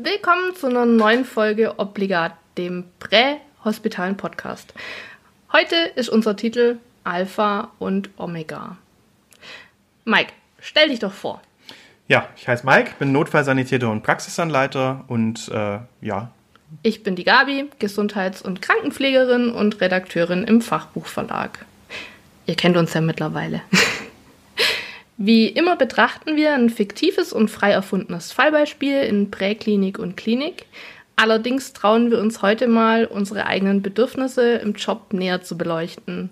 [0.00, 4.72] Willkommen zu einer neuen Folge Obligat, dem Prähospitalen Podcast.
[5.52, 8.76] Heute ist unser Titel Alpha und Omega.
[10.04, 11.42] Mike, stell dich doch vor.
[12.06, 16.30] Ja, ich heiße Mike, bin Notfallsanitäter und Praxisanleiter und äh, ja.
[16.84, 21.66] Ich bin die Gabi, Gesundheits- und Krankenpflegerin und Redakteurin im Fachbuchverlag.
[22.46, 23.62] Ihr kennt uns ja mittlerweile.
[25.20, 30.66] Wie immer betrachten wir ein fiktives und frei erfundenes Fallbeispiel in Präklinik und Klinik.
[31.16, 36.30] Allerdings trauen wir uns heute mal, unsere eigenen Bedürfnisse im Job näher zu beleuchten.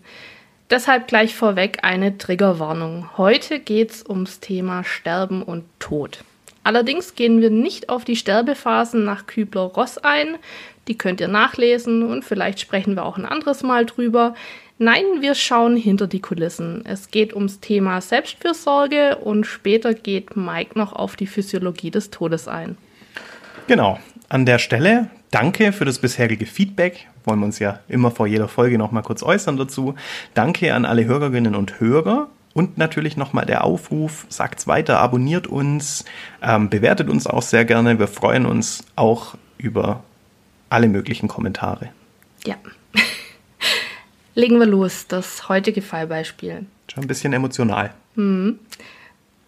[0.71, 3.11] Deshalb gleich vorweg eine Triggerwarnung.
[3.17, 6.23] Heute geht's ums Thema Sterben und Tod.
[6.63, 10.37] Allerdings gehen wir nicht auf die Sterbephasen nach Kübler-Ross ein.
[10.87, 14.37] Die könnt ihr nachlesen und vielleicht sprechen wir auch ein anderes Mal drüber.
[14.79, 16.85] Nein, wir schauen hinter die Kulissen.
[16.85, 22.47] Es geht ums Thema Selbstfürsorge und später geht Mike noch auf die Physiologie des Todes
[22.47, 22.77] ein.
[23.69, 23.99] Genau.
[24.29, 27.07] An der Stelle danke für das bisherige Feedback.
[27.25, 29.95] Wollen wir uns ja immer vor jeder Folge noch mal kurz äußern dazu.
[30.35, 32.29] Danke an alle Hörerinnen und Hörer.
[32.53, 36.07] Und natürlich nochmal der Aufruf, sagt's weiter, abonniert uns,
[36.43, 37.99] ähm, bewertet uns auch sehr gerne.
[37.99, 40.03] Wir freuen uns auch über
[40.71, 41.91] alle möglichen Kommentare.
[42.47, 42.55] Ja.
[44.37, 46.67] Legen wir los, das heutige Fallbeispiel.
[46.93, 47.95] Schon ein bisschen emotional.
[48.17, 48.59] Mhm.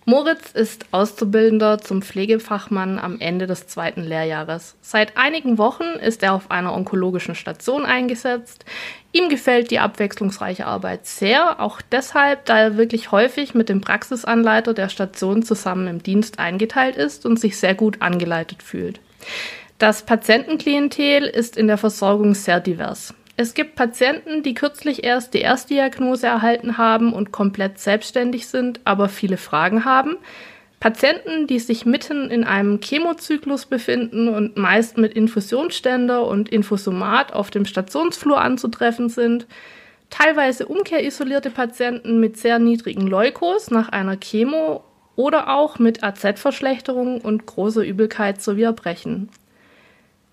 [0.07, 4.77] Moritz ist Auszubildender zum Pflegefachmann am Ende des zweiten Lehrjahres.
[4.81, 8.65] Seit einigen Wochen ist er auf einer onkologischen Station eingesetzt.
[9.13, 14.73] Ihm gefällt die abwechslungsreiche Arbeit sehr, auch deshalb, da er wirklich häufig mit dem Praxisanleiter
[14.73, 19.01] der Station zusammen im Dienst eingeteilt ist und sich sehr gut angeleitet fühlt.
[19.77, 23.13] Das Patientenklientel ist in der Versorgung sehr divers.
[23.41, 29.09] Es gibt Patienten, die kürzlich erst die Erstdiagnose erhalten haben und komplett selbstständig sind, aber
[29.09, 30.17] viele Fragen haben.
[30.81, 37.51] Patienten, die sich mitten in einem Chemozyklus befinden und meist mit Infusionsständer und Infusomat auf
[37.51, 39.47] dem Stationsflur anzutreffen sind.
[40.11, 44.83] Teilweise umkehrisolierte Patienten mit sehr niedrigen Leukos nach einer Chemo
[45.15, 49.29] oder auch mit AZ-Verschlechterung und großer Übelkeit sowie Erbrechen.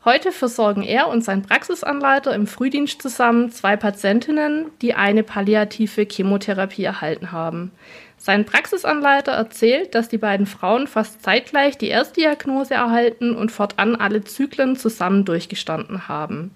[0.05, 6.83] Heute versorgen er und sein Praxisanleiter im Frühdienst zusammen zwei Patientinnen, die eine palliative Chemotherapie
[6.83, 7.71] erhalten haben.
[8.15, 14.23] Sein Praxisanleiter erzählt, dass die beiden Frauen fast zeitgleich die Erstdiagnose erhalten und fortan alle
[14.23, 16.51] Zyklen zusammen durchgestanden haben.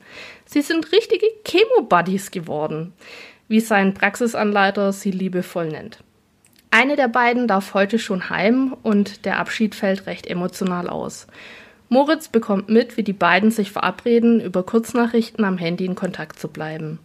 [0.45, 2.93] Sie sind richtige Chemo-Buddies geworden,
[3.47, 6.03] wie sein Praxisanleiter sie liebevoll nennt.
[6.69, 11.25] Eine der beiden darf heute schon heim und der Abschied fällt recht emotional aus.
[11.89, 16.47] Moritz bekommt mit, wie die beiden sich verabreden, über Kurznachrichten am Handy in Kontakt zu
[16.47, 16.99] bleiben.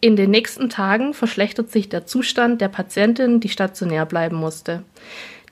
[0.00, 4.84] In den nächsten Tagen verschlechtert sich der Zustand der Patientin, die stationär bleiben musste.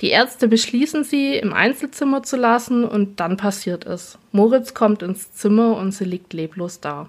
[0.00, 4.19] Die Ärzte beschließen sie, im Einzelzimmer zu lassen und dann passiert es.
[4.31, 7.08] Moritz kommt ins Zimmer und sie liegt leblos da.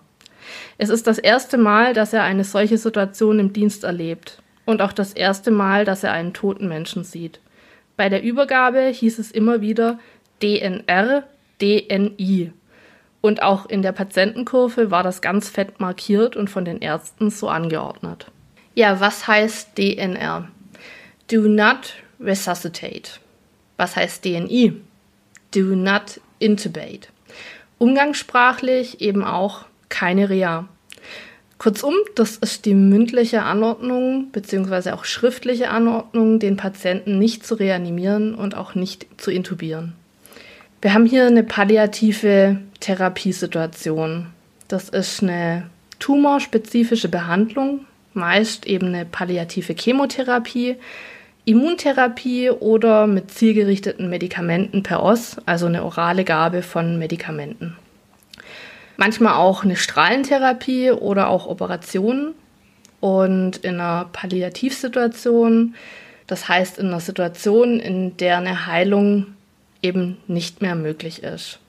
[0.78, 4.94] Es ist das erste Mal, dass er eine solche Situation im Dienst erlebt und auch
[4.94, 7.41] das erste Mal, dass er einen toten Menschen sieht.
[7.97, 9.99] Bei der Übergabe hieß es immer wieder
[10.41, 11.23] DNR,
[11.61, 12.51] DNI.
[13.21, 17.49] Und auch in der Patientenkurve war das ganz fett markiert und von den Ärzten so
[17.49, 18.27] angeordnet.
[18.75, 20.47] Ja, was heißt DNR?
[21.31, 23.19] Do not resuscitate.
[23.75, 24.73] Was heißt DNI?
[25.53, 27.09] Do not intubate.
[27.79, 30.67] Umgangssprachlich eben auch keine Reha.
[31.57, 34.91] Kurzum, das ist die mündliche Anordnung bzw.
[34.91, 39.93] auch schriftliche Anordnung, den Patienten nicht zu reanimieren und auch nicht zu intubieren.
[40.79, 44.28] Wir haben hier eine palliative Therapiesituation.
[44.68, 50.76] Das ist eine tumorspezifische Behandlung, meist eben eine palliative Chemotherapie,
[51.46, 57.76] Immuntherapie oder mit zielgerichteten Medikamenten per OS, also eine orale Gabe von Medikamenten.
[58.97, 62.34] Manchmal auch eine Strahlentherapie oder auch Operationen.
[63.00, 65.76] Und in einer Palliativsituation,
[66.26, 69.36] das heißt in einer Situation, in der eine Heilung
[69.82, 71.59] eben nicht mehr möglich ist.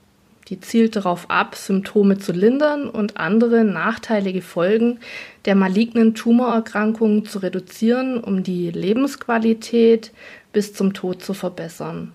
[0.49, 4.99] Die zielt darauf ab, Symptome zu lindern und andere nachteilige Folgen
[5.45, 10.11] der malignen Tumorerkrankungen zu reduzieren, um die Lebensqualität
[10.51, 12.13] bis zum Tod zu verbessern.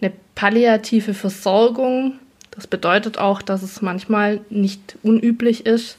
[0.00, 2.14] Eine palliative Versorgung,
[2.50, 5.98] das bedeutet auch, dass es manchmal nicht unüblich ist,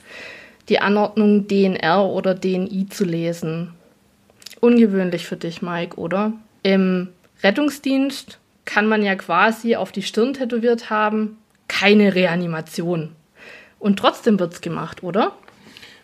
[0.67, 3.73] die Anordnung DNR oder DNI zu lesen.
[4.61, 6.33] Ungewöhnlich für dich, Mike, oder?
[6.63, 7.09] Im
[7.43, 8.38] Rettungsdienst
[8.69, 13.15] kann man ja quasi auf die Stirn tätowiert haben, keine Reanimation.
[13.79, 15.31] Und trotzdem wird's gemacht, oder?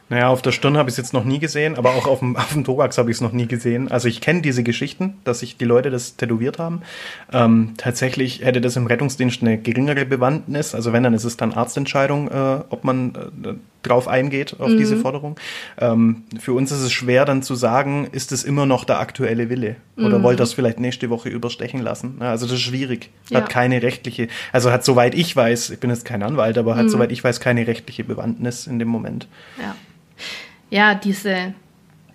[0.07, 2.35] Naja, auf der Stirn habe ich es jetzt noch nie gesehen, aber auch auf dem,
[2.35, 3.91] auf dem Thorax habe ich es noch nie gesehen.
[3.91, 6.81] Also ich kenne diese Geschichten, dass sich die Leute das tätowiert haben.
[7.33, 10.75] Ähm, tatsächlich hätte das im Rettungsdienst eine geringere Bewandtnis.
[10.75, 14.77] Also wenn, dann ist es dann Arztentscheidung, äh, ob man äh, drauf eingeht, auf mhm.
[14.77, 15.39] diese Forderung.
[15.79, 19.49] Ähm, für uns ist es schwer dann zu sagen, ist es immer noch der aktuelle
[19.49, 19.75] Wille?
[19.97, 20.23] Oder mhm.
[20.23, 22.17] wollt ihr es vielleicht nächste Woche überstechen lassen?
[22.19, 23.09] Also das ist schwierig.
[23.29, 23.37] Ja.
[23.37, 26.85] Hat keine rechtliche, also hat soweit ich weiß, ich bin jetzt kein Anwalt, aber hat
[26.85, 26.89] mhm.
[26.89, 29.27] soweit ich weiß keine rechtliche Bewandtnis in dem Moment.
[29.59, 29.75] Ja
[30.69, 31.53] ja, diese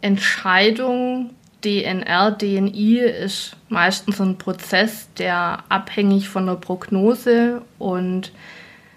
[0.01, 1.31] Entscheidung
[1.65, 8.33] DNR, DNI ist meistens ein Prozess, der abhängig von der Prognose und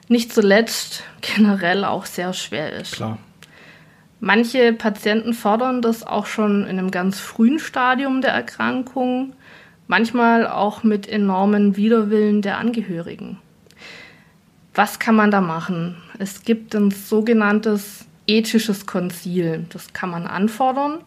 [0.07, 2.94] nicht zuletzt generell auch sehr schwer ist.
[2.94, 3.17] Klar.
[4.19, 9.33] Manche Patienten fordern das auch schon in einem ganz frühen Stadium der Erkrankung,
[9.88, 13.39] manchmal auch mit enormen Widerwillen der Angehörigen.
[14.73, 15.97] Was kann man da machen?
[16.19, 19.66] Es gibt ein sogenanntes ethisches Konzil.
[19.70, 21.00] Das kann man anfordern.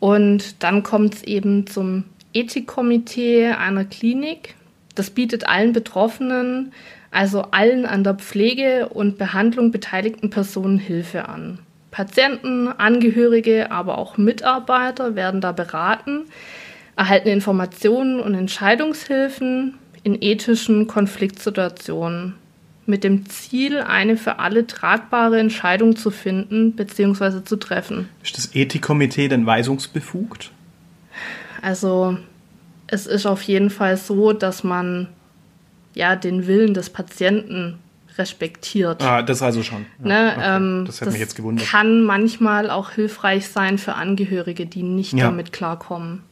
[0.00, 4.54] Und dann kommt es eben zum Ethikkomitee einer Klinik.
[4.94, 6.72] Das bietet allen Betroffenen,
[7.10, 11.60] also allen an der Pflege und Behandlung beteiligten Personen Hilfe an.
[11.90, 16.26] Patienten, Angehörige, aber auch Mitarbeiter werden da beraten,
[16.96, 22.34] erhalten Informationen und Entscheidungshilfen in ethischen Konfliktsituationen
[22.88, 27.44] mit dem Ziel, eine für alle tragbare Entscheidung zu finden bzw.
[27.44, 28.08] zu treffen.
[28.22, 30.50] Ist das Ethikkomitee denn weisungsbefugt?
[31.60, 32.16] Also
[32.86, 35.08] es ist auf jeden Fall so, dass man
[35.94, 37.78] ja den Willen des Patienten
[38.16, 39.02] respektiert.
[39.02, 39.86] Ah, das also schon.
[40.02, 40.56] Ja, ne, okay.
[40.56, 41.66] ähm, das hat mich jetzt gewundert.
[41.66, 45.26] Kann manchmal auch hilfreich sein für Angehörige, die nicht ja.
[45.26, 46.22] damit klarkommen.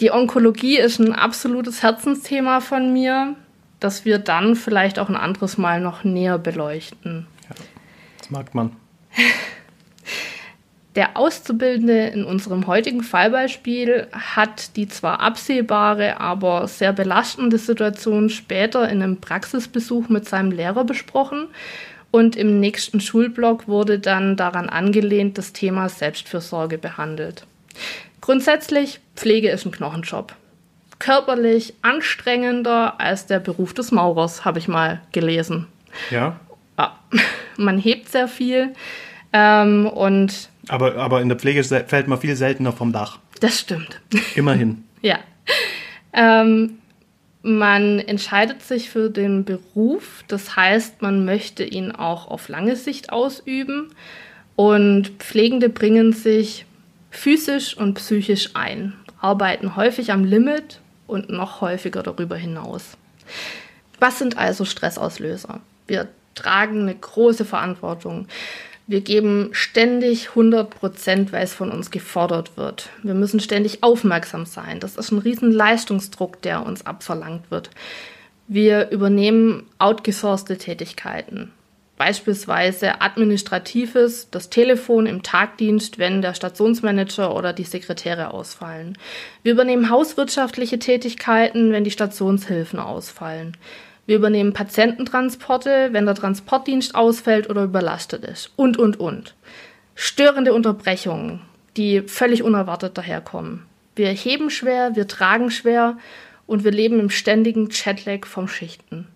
[0.00, 3.36] Die Onkologie ist ein absolutes Herzensthema von mir
[3.80, 7.26] das wir dann vielleicht auch ein anderes Mal noch näher beleuchten.
[7.48, 7.56] Ja,
[8.18, 8.76] das mag man.
[10.96, 18.88] Der Auszubildende in unserem heutigen Fallbeispiel hat die zwar absehbare, aber sehr belastende Situation später
[18.88, 21.46] in einem Praxisbesuch mit seinem Lehrer besprochen
[22.10, 27.46] und im nächsten Schulblock wurde dann daran angelehnt das Thema Selbstfürsorge behandelt.
[28.20, 30.34] Grundsätzlich, Pflege ist ein Knochenjob
[31.00, 35.66] körperlich anstrengender als der Beruf des Maurers, habe ich mal gelesen.
[36.10, 36.38] Ja.
[36.78, 36.96] ja.
[37.56, 38.74] Man hebt sehr viel
[39.32, 40.48] ähm, und.
[40.68, 43.18] Aber, aber in der Pflege fällt man viel seltener vom Dach.
[43.40, 44.00] Das stimmt.
[44.36, 44.84] Immerhin.
[45.02, 45.18] ja.
[46.12, 46.78] Ähm,
[47.42, 53.12] man entscheidet sich für den Beruf, das heißt, man möchte ihn auch auf lange Sicht
[53.12, 53.94] ausüben
[54.56, 56.66] und Pflegende bringen sich
[57.10, 62.96] physisch und psychisch ein, arbeiten häufig am Limit und noch häufiger darüber hinaus.
[63.98, 65.60] Was sind also Stressauslöser?
[65.86, 68.26] Wir tragen eine große Verantwortung.
[68.86, 72.88] Wir geben ständig 100 Prozent, weil es von uns gefordert wird.
[73.02, 74.80] Wir müssen ständig aufmerksam sein.
[74.80, 77.70] Das ist ein riesen Leistungsdruck, der uns abverlangt wird.
[78.48, 81.52] Wir übernehmen outgesourcete Tätigkeiten.
[82.00, 88.96] Beispielsweise administratives, das Telefon im Tagdienst, wenn der Stationsmanager oder die Sekretäre ausfallen.
[89.42, 93.54] Wir übernehmen hauswirtschaftliche Tätigkeiten, wenn die Stationshilfen ausfallen.
[94.06, 98.50] Wir übernehmen Patiententransporte, wenn der Transportdienst ausfällt oder überlastet ist.
[98.56, 99.34] Und, und, und.
[99.94, 101.42] Störende Unterbrechungen,
[101.76, 103.66] die völlig unerwartet daherkommen.
[103.94, 105.98] Wir heben schwer, wir tragen schwer
[106.46, 109.06] und wir leben im ständigen Chatlag vom Schichten.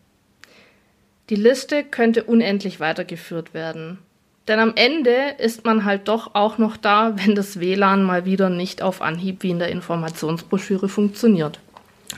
[1.31, 3.99] Die Liste könnte unendlich weitergeführt werden.
[4.47, 8.51] Denn am Ende ist man halt doch auch noch da, wenn das WLAN mal wieder
[8.51, 11.61] nicht auf Anhieb wie in der Informationsbroschüre funktioniert.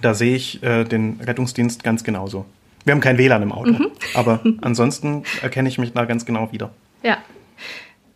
[0.03, 2.45] Da sehe ich äh, den Rettungsdienst ganz genauso.
[2.85, 3.91] Wir haben kein WLAN im Auto, mhm.
[4.15, 6.71] aber ansonsten erkenne ich mich da ganz genau wieder.
[7.03, 7.19] Ja.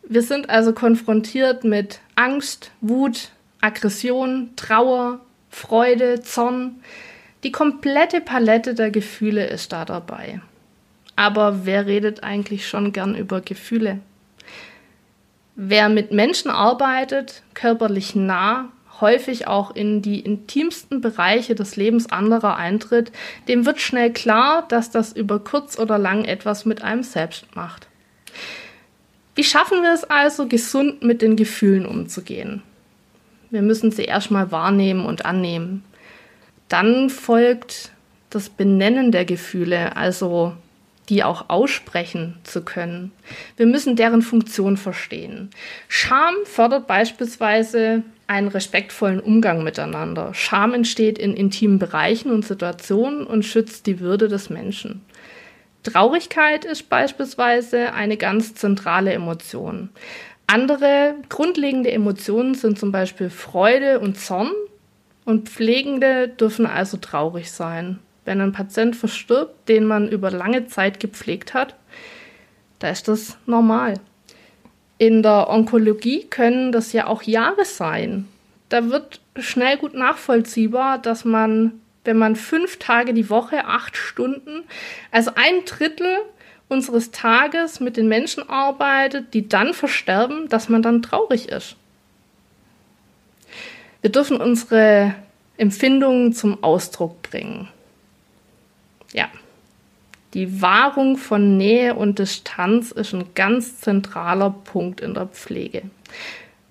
[0.09, 3.31] Wir sind also konfrontiert mit Angst, Wut,
[3.61, 5.21] Aggression, Trauer,
[5.51, 6.81] Freude, Zorn.
[7.45, 10.41] Die komplette Palette der Gefühle ist da dabei.
[11.21, 13.99] Aber wer redet eigentlich schon gern über Gefühle?
[15.55, 18.71] Wer mit Menschen arbeitet, körperlich nah,
[19.03, 23.13] häufig auch in die intimsten Bereiche des Lebens anderer eintritt,
[23.49, 27.89] dem wird schnell klar, dass das über kurz oder lang etwas mit einem selbst macht.
[29.35, 32.63] Wie schaffen wir es also, gesund mit den Gefühlen umzugehen?
[33.51, 35.85] Wir müssen sie erstmal wahrnehmen und annehmen.
[36.69, 37.93] Dann folgt
[38.31, 40.57] das Benennen der Gefühle, also
[41.11, 43.11] die auch aussprechen zu können.
[43.57, 45.51] Wir müssen deren Funktion verstehen.
[45.89, 50.33] Scham fördert beispielsweise einen respektvollen Umgang miteinander.
[50.35, 55.05] Scham entsteht in intimen Bereichen und Situationen und schützt die Würde des Menschen.
[55.83, 59.89] Traurigkeit ist beispielsweise eine ganz zentrale Emotion.
[60.47, 64.51] Andere grundlegende Emotionen sind zum Beispiel Freude und Zorn
[65.25, 67.99] und Pflegende dürfen also traurig sein.
[68.31, 71.75] Wenn ein Patient verstirbt, den man über lange Zeit gepflegt hat,
[72.79, 73.95] da ist das normal.
[74.99, 78.29] In der Onkologie können das ja auch Jahre sein.
[78.69, 84.63] Da wird schnell gut nachvollziehbar, dass man, wenn man fünf Tage die Woche, acht Stunden,
[85.11, 86.19] also ein Drittel
[86.69, 91.75] unseres Tages mit den Menschen arbeitet, die dann versterben, dass man dann traurig ist.
[94.03, 95.17] Wir dürfen unsere
[95.57, 97.67] Empfindungen zum Ausdruck bringen.
[99.13, 99.29] Ja.
[100.35, 105.83] Die Wahrung von Nähe und Distanz ist ein ganz zentraler Punkt in der Pflege.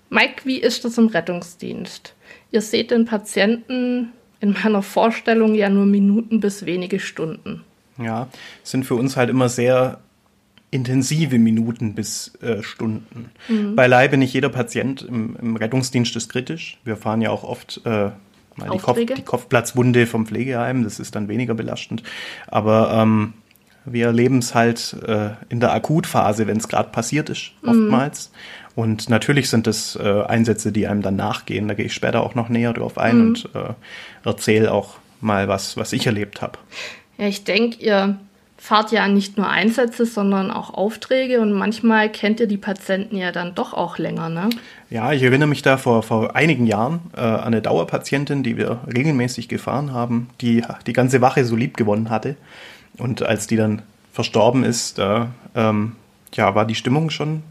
[0.08, 2.14] Mike, wie ist das im Rettungsdienst?
[2.50, 7.62] Ihr seht den Patienten in meiner Vorstellung ja nur Minuten bis wenige Stunden.
[7.98, 8.28] Ja,
[8.62, 10.00] sind für uns halt immer sehr
[10.70, 13.30] intensive Minuten bis äh, Stunden.
[13.48, 13.76] Mhm.
[13.76, 16.78] Beileibe nicht jeder Patient im, im, Rettungsdienst ist kritisch.
[16.84, 18.10] Wir fahren ja auch oft äh,
[18.56, 22.02] die, Kopf, die, Kopfplatzwunde vom Pflegeheim, das ist dann weniger belastend.
[22.46, 23.34] Aber ähm,
[23.84, 27.68] wir erleben es halt äh, in der Akutphase, wenn es gerade passiert ist, mhm.
[27.68, 28.30] oftmals.
[28.30, 28.82] Mhm.
[28.82, 31.68] Und natürlich sind es äh, Einsätze, die einem dann nachgehen.
[31.68, 33.28] Da gehe ich später auch noch näher drauf ein mhm.
[33.28, 33.74] und äh,
[34.24, 36.58] erzähle auch mal was, was ich erlebt habe.
[37.18, 38.18] Ja, ich denke, ihr
[38.60, 43.32] fahrt ja nicht nur Einsätze, sondern auch Aufträge und manchmal kennt ihr die Patienten ja
[43.32, 44.50] dann doch auch länger, ne?
[44.90, 48.80] Ja, ich erinnere mich da vor, vor einigen Jahren äh, an eine Dauerpatientin, die wir
[48.86, 52.36] regelmäßig gefahren haben, die die ganze Wache so lieb gewonnen hatte.
[52.98, 53.80] Und als die dann
[54.12, 55.96] verstorben ist, da ähm,
[56.34, 57.42] ja, war die Stimmung schon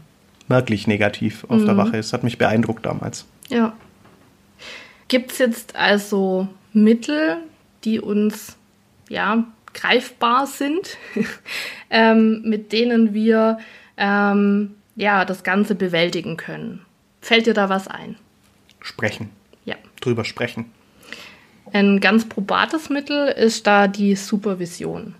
[0.46, 1.66] merklich negativ auf mhm.
[1.66, 1.96] der Wache.
[1.96, 3.26] Es hat mich beeindruckt damals.
[3.48, 3.72] Ja.
[5.08, 7.38] Gibt es jetzt also Mittel,
[7.82, 8.56] die uns
[9.08, 10.96] ja greifbar sind,
[11.90, 13.58] ähm, mit denen wir
[13.96, 16.84] ähm, ja das Ganze bewältigen können?
[17.20, 18.16] Fällt dir da was ein?
[18.80, 19.30] Sprechen.
[19.64, 19.76] Ja.
[20.00, 20.66] Drüber sprechen.
[21.72, 25.14] Ein ganz probates Mittel ist da die Supervision.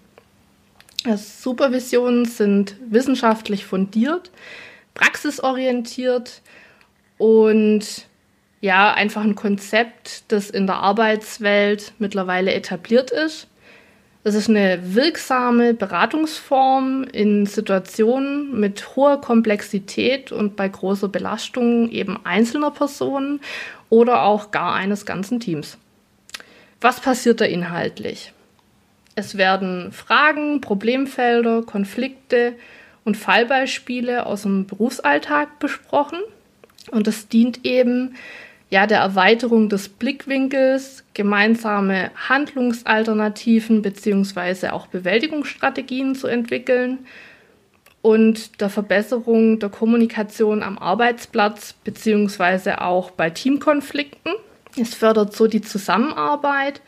[1.16, 4.30] Supervisionen sind wissenschaftlich fundiert,
[4.94, 6.42] praxisorientiert
[7.16, 8.06] und
[8.60, 13.46] ja, einfach ein Konzept, das in der Arbeitswelt mittlerweile etabliert ist.
[14.22, 22.18] Es ist eine wirksame Beratungsform in Situationen mit hoher Komplexität und bei großer Belastung eben
[22.24, 23.40] einzelner Personen
[23.88, 25.78] oder auch gar eines ganzen Teams.
[26.82, 28.32] Was passiert da inhaltlich?
[29.14, 32.54] Es werden Fragen, Problemfelder, Konflikte
[33.04, 36.18] und Fallbeispiele aus dem Berufsalltag besprochen.
[36.90, 38.16] Und es dient eben
[38.70, 44.68] ja der Erweiterung des Blickwinkels, gemeinsame Handlungsalternativen bzw.
[44.68, 47.00] auch Bewältigungsstrategien zu entwickeln
[48.02, 52.74] und der Verbesserung der Kommunikation am Arbeitsplatz bzw.
[52.74, 54.32] auch bei Teamkonflikten.
[54.80, 56.80] Es fördert so die Zusammenarbeit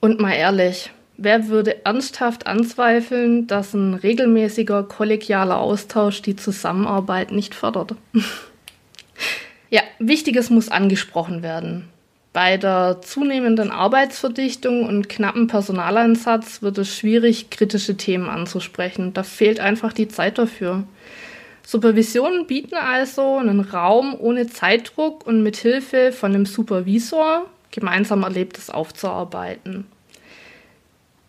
[0.00, 7.54] und mal ehrlich, Wer würde ernsthaft anzweifeln, dass ein regelmäßiger kollegialer Austausch die Zusammenarbeit nicht
[7.54, 7.94] fördert?
[9.74, 11.88] ja, Wichtiges muss angesprochen werden.
[12.32, 19.14] Bei der zunehmenden Arbeitsverdichtung und knappen Personaleinsatz wird es schwierig, kritische Themen anzusprechen.
[19.14, 20.84] Da fehlt einfach die Zeit dafür.
[21.64, 28.70] Supervisionen bieten also einen Raum ohne Zeitdruck und mit Hilfe von einem Supervisor gemeinsam Erlebtes
[28.70, 29.88] aufzuarbeiten.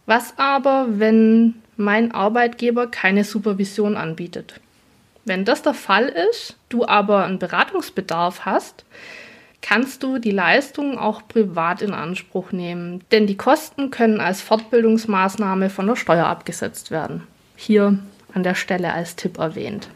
[0.05, 4.61] Was aber, wenn mein Arbeitgeber keine Supervision anbietet?
[5.23, 8.85] Wenn das der Fall ist, du aber einen Beratungsbedarf hast,
[9.61, 15.69] kannst du die Leistung auch privat in Anspruch nehmen, denn die Kosten können als Fortbildungsmaßnahme
[15.69, 17.25] von der Steuer abgesetzt werden.
[17.55, 17.97] Hier
[18.33, 19.87] an der Stelle als Tipp erwähnt.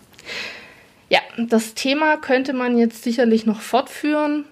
[1.10, 4.46] Ja, das Thema könnte man jetzt sicherlich noch fortführen,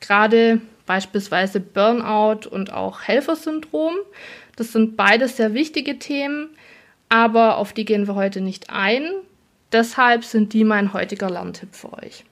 [0.00, 3.94] gerade beispielsweise Burnout und auch Helfersyndrom.
[4.56, 6.50] Das sind beides sehr wichtige Themen.
[7.08, 9.04] Aber auf die gehen wir heute nicht ein.
[9.72, 12.24] Deshalb sind die mein heutiger Lerntipp für euch.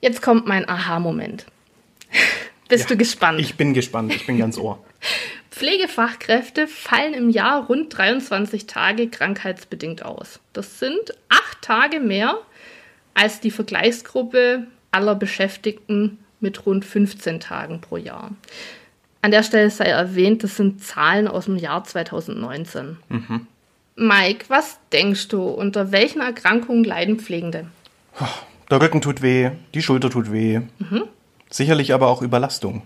[0.00, 1.46] Jetzt kommt mein Aha-Moment.
[2.68, 3.40] Bist Ja, du gespannt?
[3.40, 4.84] Ich bin gespannt, ich bin ganz ohr.
[5.50, 10.38] Pflegefachkräfte fallen im Jahr rund 23 Tage krankheitsbedingt aus.
[10.52, 12.38] Das sind acht Tage mehr
[13.14, 18.30] als die Vergleichsgruppe aller Beschäftigten mit rund 15 Tagen pro Jahr.
[19.20, 22.98] An der Stelle sei erwähnt, das sind Zahlen aus dem Jahr 2019.
[23.98, 27.66] Mike, was denkst du, unter welchen Erkrankungen leiden Pflegende?
[28.70, 30.60] Der Rücken tut weh, die Schulter tut weh.
[31.50, 32.82] Sicherlich aber auch Überlastung,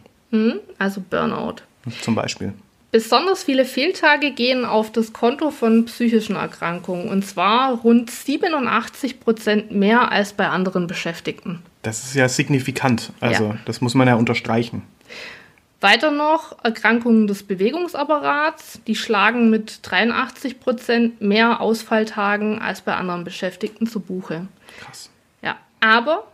[0.79, 1.57] Also Burnout.
[2.01, 2.55] zum Beispiel.
[2.93, 9.71] Besonders viele Fehltage gehen auf das Konto von psychischen Erkrankungen und zwar rund 87 Prozent
[9.73, 11.61] mehr als bei anderen Beschäftigten.
[11.83, 13.13] Das ist ja signifikant.
[13.21, 13.57] Also, Ja.
[13.65, 14.83] das muss man ja unterstreichen.
[15.83, 23.25] Weiter noch Erkrankungen des Bewegungsapparats, die schlagen mit 83 Prozent mehr Ausfalltagen als bei anderen
[23.25, 24.47] Beschäftigten zu Buche.
[24.81, 25.11] Krass.
[25.43, 26.27] Ja, aber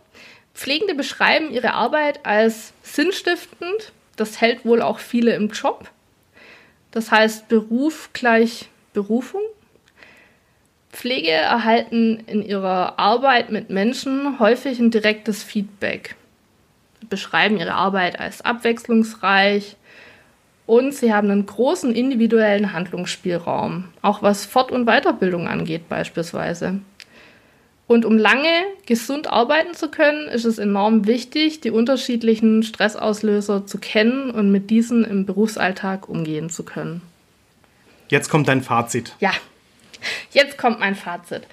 [0.53, 3.93] Pflegende beschreiben ihre Arbeit als sinnstiftend.
[4.15, 5.89] Das hält wohl auch viele im Job.
[6.91, 9.41] Das heißt Beruf gleich Berufung.
[10.91, 16.15] Pflege erhalten in ihrer Arbeit mit Menschen häufig ein direktes Feedback.
[17.09, 19.75] Beschreiben ihre Arbeit als abwechslungsreich
[20.65, 26.79] und sie haben einen großen individuellen Handlungsspielraum, auch was Fort- und Weiterbildung angeht beispielsweise.
[27.87, 28.53] Und um lange
[28.85, 34.69] gesund arbeiten zu können, ist es enorm wichtig, die unterschiedlichen Stressauslöser zu kennen und mit
[34.69, 37.01] diesen im Berufsalltag umgehen zu können.
[38.09, 39.15] Jetzt kommt dein Fazit.
[39.19, 39.31] Ja,
[40.29, 41.47] jetzt kommt mein Fazit.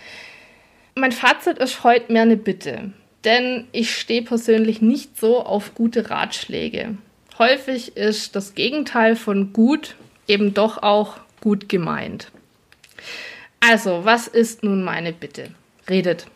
[0.94, 2.92] Mein Fazit ist heute mehr eine Bitte,
[3.26, 6.96] denn ich stehe persönlich nicht so auf gute Ratschläge.
[7.38, 9.96] Häufig ist das Gegenteil von gut
[10.26, 12.30] eben doch auch gut gemeint.
[13.60, 15.50] Also, was ist nun meine Bitte?
[15.88, 16.26] Redet.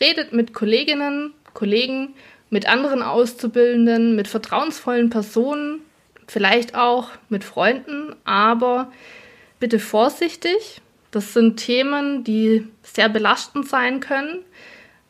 [0.00, 2.14] Redet mit Kolleginnen, Kollegen,
[2.50, 5.80] mit anderen Auszubildenden, mit vertrauensvollen Personen,
[6.26, 8.92] vielleicht auch mit Freunden, aber
[9.60, 10.80] bitte vorsichtig.
[11.10, 14.40] Das sind Themen, die sehr belastend sein können.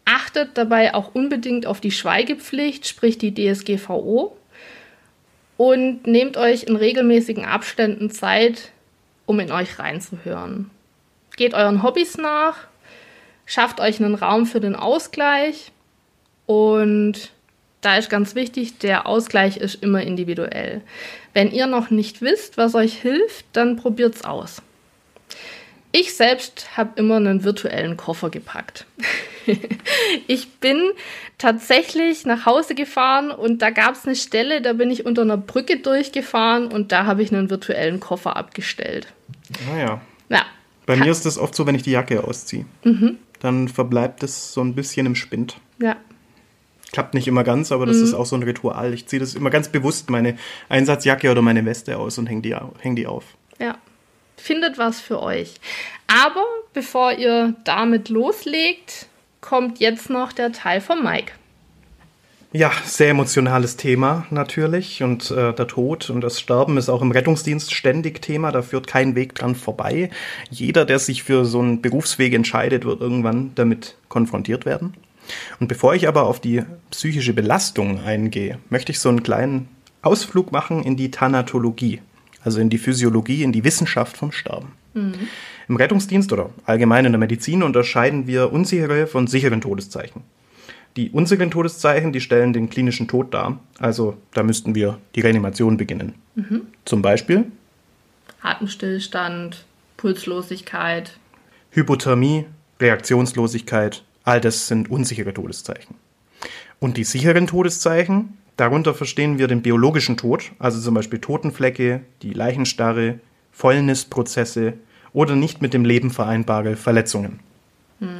[0.04, 4.36] Achtet dabei auch unbedingt auf die Schweigepflicht, sprich die DSGVO.
[5.56, 8.72] Und nehmt euch in regelmäßigen Abständen Zeit,
[9.26, 10.70] um in euch reinzuhören.
[11.36, 12.56] Geht euren Hobbys nach,
[13.46, 15.72] schafft euch einen Raum für den Ausgleich
[16.46, 17.30] und
[17.80, 20.80] da ist ganz wichtig, der Ausgleich ist immer individuell.
[21.34, 24.62] Wenn ihr noch nicht wisst, was euch hilft, dann probiert's aus.
[25.92, 28.86] Ich selbst habe immer einen virtuellen Koffer gepackt.
[30.26, 30.80] ich bin
[31.38, 35.36] tatsächlich nach Hause gefahren und da gab es eine Stelle, da bin ich unter einer
[35.36, 39.08] Brücke durchgefahren und da habe ich einen virtuellen Koffer abgestellt.
[39.70, 40.00] Naja.
[40.28, 40.46] Ja,
[40.86, 42.64] Bei mir ist es oft so, wenn ich die Jacke ausziehe.
[43.40, 45.56] Dann verbleibt es so ein bisschen im Spind.
[45.78, 45.96] ja,
[46.92, 48.94] Klappt nicht immer ganz, aber das ist auch so ein Ritual.
[48.94, 52.54] Ich ziehe das immer ganz bewusst, meine Einsatzjacke oder meine Weste aus und hänge die,
[52.80, 53.24] häng die auf.
[53.58, 53.76] ja.
[54.36, 55.54] Findet was für euch.
[56.08, 59.06] Aber bevor ihr damit loslegt,
[59.44, 61.32] kommt jetzt noch der Teil von Mike.
[62.52, 65.02] Ja, sehr emotionales Thema natürlich.
[65.02, 68.52] Und äh, der Tod und das Sterben ist auch im Rettungsdienst ständig Thema.
[68.52, 70.08] Da führt kein Weg dran vorbei.
[70.50, 74.94] Jeder, der sich für so einen Berufsweg entscheidet, wird irgendwann damit konfrontiert werden.
[75.60, 79.68] Und bevor ich aber auf die psychische Belastung eingehe, möchte ich so einen kleinen
[80.02, 82.00] Ausflug machen in die Thanatologie,
[82.42, 84.72] also in die Physiologie, in die Wissenschaft vom Sterben.
[85.68, 90.22] Im Rettungsdienst oder allgemein in der Medizin unterscheiden wir unsichere von sicheren Todeszeichen.
[90.96, 93.58] Die unsicheren Todeszeichen, die stellen den klinischen Tod dar.
[93.78, 96.14] Also da müssten wir die Reanimation beginnen.
[96.84, 97.46] Zum Beispiel
[98.42, 99.64] Atemstillstand,
[99.96, 101.18] Pulslosigkeit.
[101.70, 102.46] Hypothermie,
[102.78, 105.94] Reaktionslosigkeit, all das sind unsichere Todeszeichen.
[106.78, 112.32] Und die sicheren Todeszeichen, darunter verstehen wir den biologischen Tod, also zum Beispiel Totenflecke, die
[112.32, 113.18] Leichenstarre,
[113.50, 114.74] Fäulnisprozesse
[115.14, 117.40] oder nicht mit dem Leben vereinbare Verletzungen.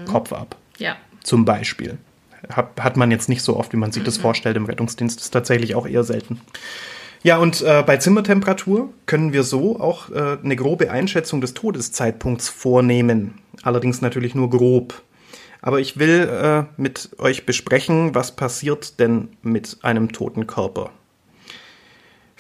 [0.07, 0.57] Kopf ab.
[0.79, 1.99] Ja, Zum Beispiel.
[2.49, 5.21] Hat, hat man jetzt nicht so oft, wie man sich das vorstellt im Rettungsdienst.
[5.21, 6.41] ist tatsächlich auch eher selten.
[7.23, 12.51] Ja, und äh, bei Zimmertemperatur können wir so auch äh, eine grobe Einschätzung des Todeszeitpunkts
[12.51, 13.41] vornehmen.
[13.63, 15.03] Allerdings natürlich nur grob.
[15.63, 20.91] Aber ich will äh, mit euch besprechen, was passiert denn mit einem toten Körper.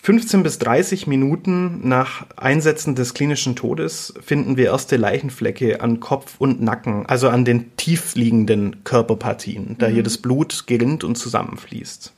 [0.04, 6.34] 15 bis 30 Minuten nach Einsetzen des klinischen Todes finden wir erste Leichenflecke an Kopf
[6.36, 12.12] und Nacken, also an den tiefliegenden Körperpartien, da hier das Blut gerinnt und zusammenfließt.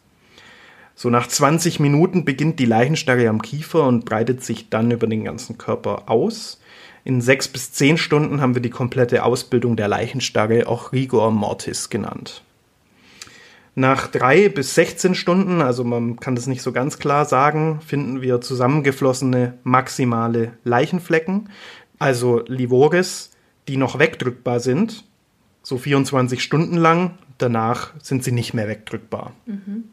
[0.96, 5.22] So nach 20 Minuten beginnt die Leichenstarre am Kiefer und breitet sich dann über den
[5.22, 6.60] ganzen Körper aus.
[7.04, 11.88] In sechs bis zehn Stunden haben wir die komplette Ausbildung der Leichenstarre, auch Rigor Mortis
[11.88, 12.42] genannt.
[13.78, 18.22] Nach drei bis 16 Stunden, also man kann das nicht so ganz klar sagen, finden
[18.22, 21.50] wir zusammengeflossene maximale Leichenflecken,
[21.98, 23.32] also Livoris,
[23.68, 25.04] die noch wegdrückbar sind,
[25.62, 27.18] so 24 Stunden lang.
[27.36, 29.34] Danach sind sie nicht mehr wegdrückbar.
[29.44, 29.84] Mhm.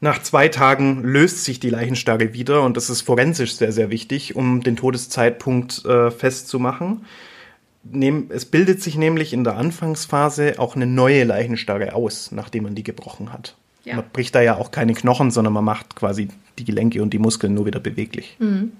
[0.00, 4.34] Nach zwei Tagen löst sich die Leichenstarre wieder und das ist forensisch sehr, sehr wichtig,
[4.34, 7.04] um den Todeszeitpunkt äh, festzumachen
[8.30, 12.84] es bildet sich nämlich in der Anfangsphase auch eine neue Leichenstarre aus, nachdem man die
[12.84, 13.56] gebrochen hat.
[13.84, 13.96] Ja.
[13.96, 17.18] Man bricht da ja auch keine Knochen, sondern man macht quasi die Gelenke und die
[17.18, 18.36] Muskeln nur wieder beweglich.
[18.38, 18.72] Mhm.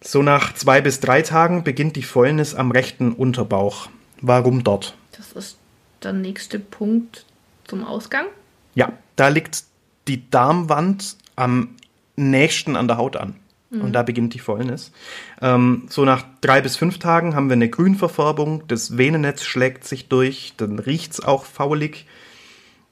[0.00, 3.88] So nach zwei bis drei Tagen beginnt die Fäulnis am rechten Unterbauch.
[4.20, 4.96] Warum dort?
[5.16, 5.58] Das ist
[6.02, 7.24] der nächste Punkt
[7.64, 8.26] zum Ausgang.
[8.74, 9.64] Ja, da liegt
[10.06, 11.76] die Darmwand am
[12.16, 13.36] nächsten an der Haut an.
[13.70, 13.80] Mhm.
[13.82, 14.92] Und da beginnt die Fäulnis.
[15.40, 20.08] Ähm, so nach drei bis fünf Tagen haben wir eine Grünverfärbung, das Venennetz schlägt sich
[20.08, 22.06] durch, dann riecht es auch faulig.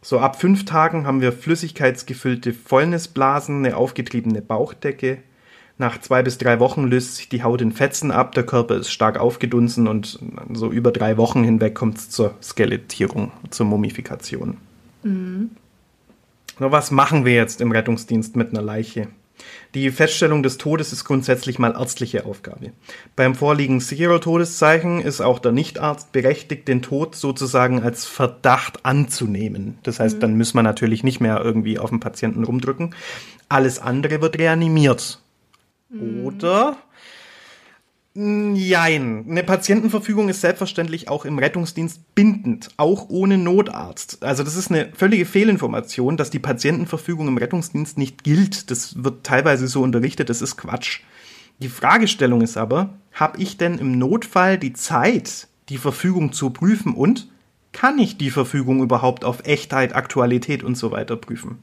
[0.03, 5.19] So ab fünf Tagen haben wir flüssigkeitsgefüllte Fäulnisblasen, eine aufgetriebene Bauchdecke.
[5.79, 8.91] Nach zwei bis drei Wochen löst sich die Haut in Fetzen ab, der Körper ist
[8.91, 10.19] stark aufgedunsen und
[10.53, 14.57] so über drei Wochen hinweg kommt es zur Skelettierung, zur Mumifikation.
[15.03, 15.51] Mhm.
[16.59, 19.09] Nur was machen wir jetzt im Rettungsdienst mit einer Leiche?
[19.75, 22.72] Die Feststellung des Todes ist grundsätzlich mal ärztliche Aufgabe.
[23.14, 29.79] Beim Vorliegen sicherer Todeszeichen ist auch der Nichtarzt berechtigt, den Tod sozusagen als Verdacht anzunehmen.
[29.83, 30.20] Das heißt, mhm.
[30.20, 32.94] dann muss man natürlich nicht mehr irgendwie auf den Patienten rumdrücken.
[33.49, 35.20] Alles andere wird reanimiert.
[35.88, 36.25] Mhm.
[36.25, 36.77] Oder
[38.18, 39.26] Jein.
[39.29, 44.24] Eine Patientenverfügung ist selbstverständlich auch im Rettungsdienst bindend, auch ohne Notarzt.
[44.24, 48.70] Also das ist eine völlige Fehlinformation, dass die Patientenverfügung im Rettungsdienst nicht gilt.
[48.70, 51.00] Das wird teilweise so unterrichtet, das ist Quatsch.
[51.59, 56.94] Die Fragestellung ist aber, habe ich denn im Notfall die Zeit, die Verfügung zu prüfen
[56.94, 57.29] und
[57.77, 61.59] kann ich die Verfügung überhaupt auf Echtheit, Aktualität und so weiter prüfen?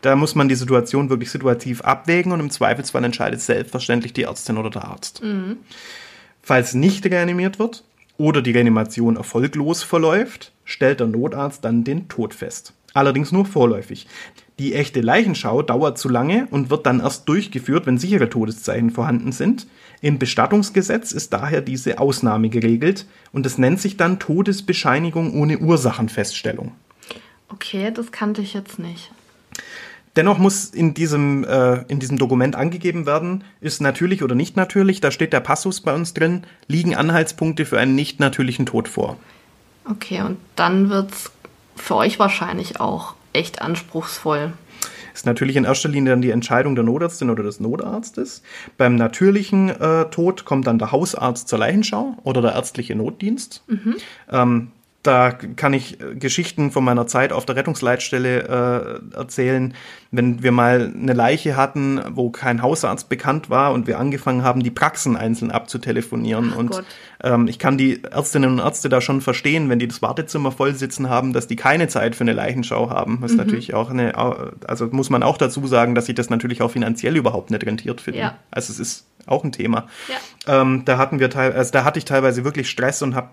[0.00, 4.56] Da muss man die Situation wirklich situativ abwägen und im Zweifelsfall entscheidet selbstverständlich die Ärztin
[4.56, 5.22] oder der Arzt.
[5.22, 5.58] Mhm.
[6.40, 7.84] Falls nicht reanimiert wird
[8.16, 12.72] oder die Reanimation erfolglos verläuft, stellt der Notarzt dann den Tod fest.
[12.94, 14.06] Allerdings nur vorläufig.
[14.58, 19.32] Die echte Leichenschau dauert zu lange und wird dann erst durchgeführt, wenn sichere Todeszeichen vorhanden
[19.32, 19.66] sind.
[20.00, 26.72] Im Bestattungsgesetz ist daher diese Ausnahme geregelt und es nennt sich dann Todesbescheinigung ohne Ursachenfeststellung.
[27.48, 29.10] Okay, das kannte ich jetzt nicht.
[30.16, 35.00] Dennoch muss in diesem, äh, in diesem Dokument angegeben werden, ist natürlich oder nicht natürlich,
[35.00, 39.16] da steht der Passus bei uns drin, liegen Anhaltspunkte für einen nicht natürlichen Tod vor.
[39.88, 41.30] Okay, und dann wird es
[41.76, 44.52] für euch wahrscheinlich auch echt anspruchsvoll.
[45.18, 48.40] Ist natürlich in erster Linie dann die Entscheidung der Notärztin oder des Notarztes.
[48.76, 53.64] Beim natürlichen äh, Tod kommt dann der Hausarzt zur Leichenschau oder der ärztliche Notdienst.
[53.66, 53.96] Mhm.
[54.30, 54.68] Ähm,
[55.02, 59.74] da kann ich äh, Geschichten von meiner Zeit auf der Rettungsleitstelle äh, erzählen,
[60.10, 64.62] wenn wir mal eine Leiche hatten, wo kein Hausarzt bekannt war und wir angefangen haben,
[64.62, 66.50] die Praxen einzeln abzutelefonieren.
[66.52, 66.82] Ach und
[67.22, 70.74] ähm, ich kann die Ärztinnen und Ärzte da schon verstehen, wenn die das Wartezimmer voll
[70.74, 73.18] sitzen haben, dass die keine Zeit für eine Leichenschau haben.
[73.20, 73.44] Das ist mhm.
[73.44, 74.14] natürlich auch eine,
[74.66, 78.00] also muss man auch dazu sagen, dass sich das natürlich auch finanziell überhaupt nicht rentiert
[78.00, 78.18] für die.
[78.18, 78.36] Ja.
[78.50, 79.86] Also es ist auch ein Thema.
[80.08, 80.60] Ja.
[80.60, 83.30] Ähm, da hatten wir also da hatte ich teilweise wirklich Stress und habe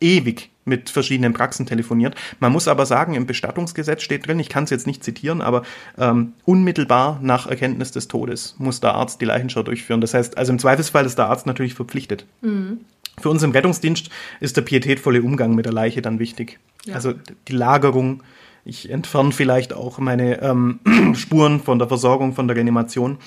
[0.00, 2.14] ewig mit verschiedenen Praxen telefoniert.
[2.40, 5.62] Man muss aber sagen, im Bestattungsgesetz steht drin, ich kann es jetzt nicht zitieren, aber
[5.96, 10.00] ähm, unmittelbar nach Erkenntnis des Todes muss der Arzt die Leichenschau durchführen.
[10.00, 12.26] Das heißt, also im Zweifelsfall ist der Arzt natürlich verpflichtet.
[12.42, 12.80] Mhm.
[13.18, 16.58] Für uns im Rettungsdienst ist der pietätvolle Umgang mit der Leiche dann wichtig.
[16.84, 16.94] Ja.
[16.94, 17.14] Also
[17.48, 18.22] die Lagerung,
[18.64, 20.80] ich entferne vielleicht auch meine ähm,
[21.14, 23.18] Spuren von der Versorgung, von der Reanimation.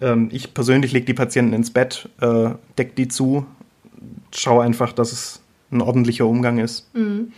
[0.00, 3.46] Ähm, ich persönlich lege die Patienten ins Bett, äh, decke die zu,
[4.32, 5.41] schaue einfach, dass es
[5.72, 6.94] ein ordentlicher Umgang ist.
[6.94, 7.32] Mhm.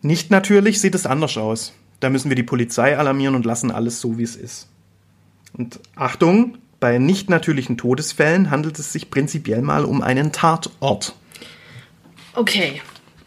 [0.00, 1.72] Nicht natürlich sieht es anders aus.
[2.00, 4.68] Da müssen wir die Polizei alarmieren und lassen alles so, wie es ist.
[5.56, 11.14] Und Achtung, bei nicht natürlichen Todesfällen handelt es sich prinzipiell mal um einen Tatort.
[12.34, 12.80] Okay,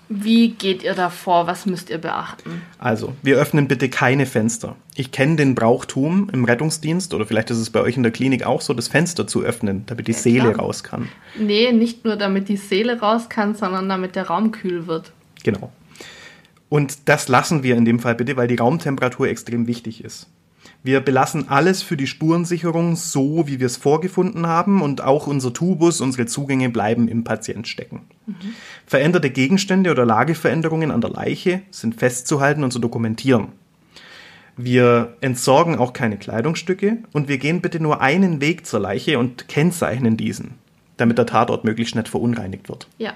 [0.09, 1.47] wie geht ihr da vor?
[1.47, 2.61] Was müsst ihr beachten?
[2.77, 4.75] Also, wir öffnen bitte keine Fenster.
[4.95, 8.45] Ich kenne den Brauchtum im Rettungsdienst oder vielleicht ist es bei euch in der Klinik
[8.45, 10.65] auch so, das Fenster zu öffnen, damit die ja, Seele klar.
[10.65, 11.09] raus kann.
[11.39, 15.11] Nee, nicht nur damit die Seele raus kann, sondern damit der Raum kühl wird.
[15.43, 15.71] Genau.
[16.69, 20.27] Und das lassen wir in dem Fall bitte, weil die Raumtemperatur extrem wichtig ist.
[20.85, 25.51] Wir belassen alles für die Spurensicherung so, wie wir es vorgefunden haben und auch unser
[25.51, 28.01] Tubus, unsere Zugänge bleiben im Patient stecken.
[28.27, 28.35] Mhm.
[28.85, 33.47] Veränderte Gegenstände oder Lageveränderungen an der Leiche sind festzuhalten und zu dokumentieren.
[34.57, 39.47] Wir entsorgen auch keine Kleidungsstücke und wir gehen bitte nur einen Weg zur Leiche und
[39.47, 40.59] kennzeichnen diesen.
[40.97, 42.87] damit der Tatort möglichst nicht verunreinigt wird.
[42.97, 43.13] Ja.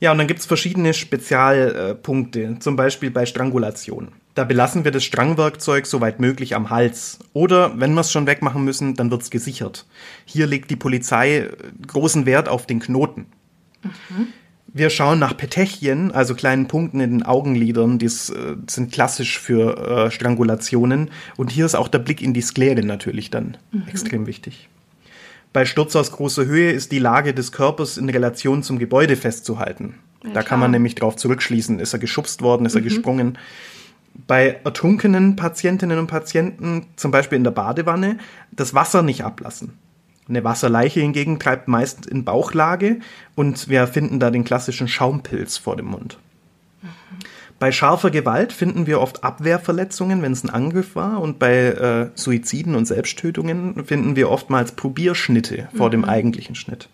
[0.00, 4.08] Ja, und dann gibt's verschiedene Spezialpunkte, zum Beispiel bei Strangulation.
[4.38, 7.18] Da belassen wir das Strangwerkzeug soweit möglich am Hals.
[7.32, 9.84] Oder wenn wir es schon wegmachen müssen, dann wird's gesichert.
[10.26, 11.50] Hier legt die Polizei äh,
[11.84, 13.26] großen Wert auf den Knoten.
[14.68, 18.10] Wir schauen nach Petechien, also kleinen Punkten in den Augenlidern, die äh,
[18.68, 21.10] sind klassisch für äh, Strangulationen.
[21.36, 23.56] Und hier ist auch der Blick in die Sklere natürlich dann
[23.88, 24.68] extrem wichtig.
[25.52, 29.96] Bei Sturz aus großer Höhe ist die Lage des Körpers in Relation zum Gebäude festzuhalten.
[30.22, 30.58] Ja, da kann klar.
[30.60, 33.36] man nämlich drauf zurückschließen, ist er geschubst worden, ist er gesprungen.
[34.26, 38.18] Bei ertrunkenen Patientinnen und Patienten, zum Beispiel in der Badewanne,
[38.50, 39.78] das Wasser nicht ablassen.
[40.28, 43.00] Eine Wasserleiche hingegen treibt meist in Bauchlage
[43.34, 46.18] und wir finden da den klassischen Schaumpilz vor dem Mund.
[47.58, 51.20] Bei scharfer Gewalt finden wir oft Abwehrverletzungen, wenn es ein Angriff war.
[51.20, 56.88] Und bei äh, Suiziden und Selbsttötungen finden wir oftmals Probierschnitte vor dem eigentlichen Schnitt.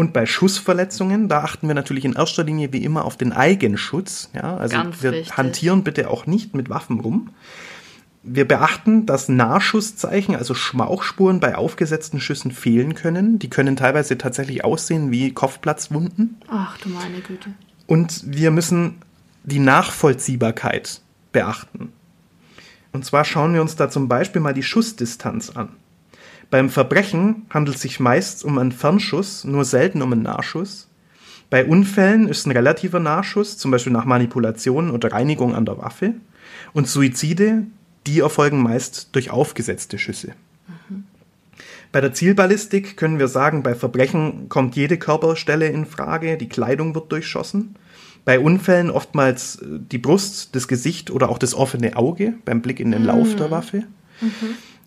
[0.00, 4.30] Und bei Schussverletzungen, da achten wir natürlich in erster Linie wie immer auf den Eigenschutz.
[4.32, 5.36] Ja, also Ganz wir wichtig.
[5.36, 7.28] hantieren bitte auch nicht mit Waffen rum.
[8.22, 13.38] Wir beachten, dass Nahschusszeichen, also Schmauchspuren bei aufgesetzten Schüssen fehlen können.
[13.38, 16.38] Die können teilweise tatsächlich aussehen wie Kopfplatzwunden.
[16.48, 17.50] Ach du meine Güte.
[17.86, 19.02] Und wir müssen
[19.44, 21.92] die Nachvollziehbarkeit beachten.
[22.92, 25.76] Und zwar schauen wir uns da zum Beispiel mal die Schussdistanz an.
[26.50, 30.88] Beim Verbrechen handelt es sich meist um einen Fernschuss, nur selten um einen Nahschuss.
[31.48, 36.14] Bei Unfällen ist ein relativer Nahschuss, zum Beispiel nach Manipulation oder Reinigung an der Waffe.
[36.72, 37.66] Und Suizide,
[38.06, 40.34] die erfolgen meist durch aufgesetzte Schüsse.
[41.92, 46.94] Bei der Zielballistik können wir sagen, bei Verbrechen kommt jede Körperstelle in Frage, die Kleidung
[46.94, 47.74] wird durchschossen.
[48.24, 52.78] Bei Unfällen oftmals äh, die Brust, das Gesicht oder auch das offene Auge beim Blick
[52.78, 53.84] in den Lauf der Waffe.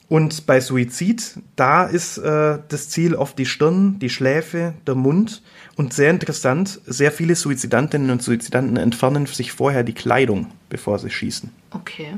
[0.10, 5.42] Und bei Suizid, da ist äh, das Ziel oft die Stirn, die Schläfe, der Mund.
[5.76, 11.10] Und sehr interessant, sehr viele Suizidantinnen und Suizidanten entfernen sich vorher die Kleidung, bevor sie
[11.10, 11.52] schießen.
[11.72, 12.18] Okay.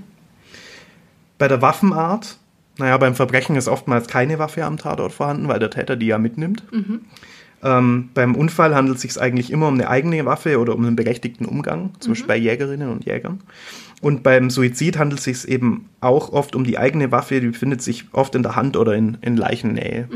[1.38, 2.38] Bei der Waffenart,
[2.78, 6.18] naja, beim Verbrechen ist oftmals keine Waffe am Tatort vorhanden, weil der Täter die ja
[6.18, 6.64] mitnimmt.
[7.64, 10.96] Ähm, beim Unfall handelt es sich eigentlich immer um eine eigene Waffe oder um einen
[10.96, 13.42] berechtigten Umgang, zum Beispiel bei Jägerinnen und Jägern.
[14.06, 17.82] Und beim Suizid handelt es sich eben auch oft um die eigene Waffe, die befindet
[17.82, 20.08] sich oft in der Hand oder in, in Leichennähe.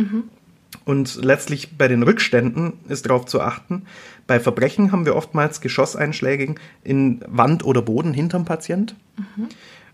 [0.85, 3.87] Und letztlich bei den Rückständen ist darauf zu achten,
[4.27, 8.93] bei Verbrechen haben wir oftmals Geschosseinschläge in Wand oder Boden hinterm Patient.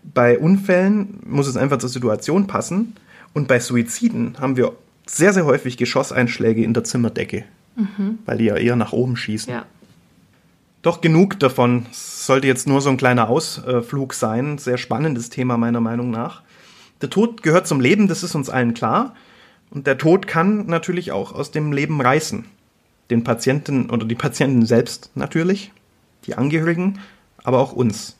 [0.02, 2.96] Bei Unfällen muss es einfach zur Situation passen.
[3.32, 4.72] Und bei Suiziden haben wir
[5.06, 7.44] sehr, sehr häufig Geschosseinschläge in der Zimmerdecke,
[8.26, 9.50] weil die ja eher nach oben schießen.
[9.50, 9.64] Ja.
[10.86, 11.86] Doch genug davon.
[11.90, 14.56] Sollte jetzt nur so ein kleiner Ausflug sein.
[14.56, 16.42] Sehr spannendes Thema meiner Meinung nach.
[17.00, 19.16] Der Tod gehört zum Leben, das ist uns allen klar.
[19.70, 22.44] Und der Tod kann natürlich auch aus dem Leben reißen.
[23.10, 25.72] Den Patienten oder die Patienten selbst natürlich,
[26.24, 27.00] die Angehörigen,
[27.42, 28.16] aber auch uns.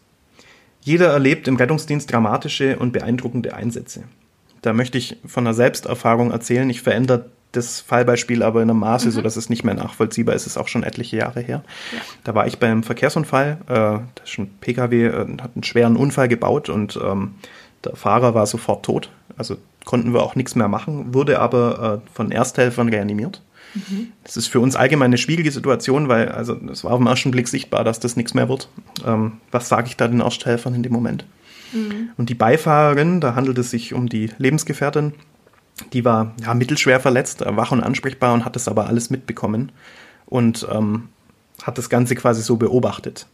[0.81, 4.03] Jeder erlebt im Rettungsdienst dramatische und beeindruckende Einsätze.
[4.63, 6.69] Da möchte ich von einer Selbsterfahrung erzählen.
[6.69, 7.27] Ich verändere
[7.57, 10.43] das Fallbeispiel aber in einem Maße, so dass es nicht mehr nachvollziehbar ist.
[10.43, 11.63] Es ist auch schon etliche Jahre her.
[12.25, 13.59] Da war ich beim Verkehrsunfall.
[13.67, 17.35] Äh, da ist ein PKW, äh, hat einen schweren Unfall gebaut und ähm,
[17.85, 19.11] der Fahrer war sofort tot.
[19.37, 23.43] Also konnten wir auch nichts mehr machen, wurde aber äh, von Ersthelfern reanimiert.
[24.25, 27.31] Das ist für uns allgemein eine schwierige Situation, weil also es war auf den ersten
[27.31, 28.71] Blick sichtbar, dass das nichts mehr wird.
[29.05, 31.27] Ähm, was sage ich da den Ersthelfern in dem Moment?
[32.17, 35.13] Und die Beifahrerin, da handelt es sich um die Lebensgefährtin,
[35.93, 39.73] die war ja, mittelschwer verletzt, äh, wach und ansprechbar und hat das aber alles mitbekommen
[40.27, 41.09] und ähm,
[41.63, 43.27] hat das Ganze quasi so beobachtet.